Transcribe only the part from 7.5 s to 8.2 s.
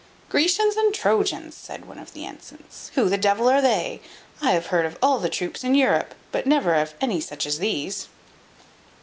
these."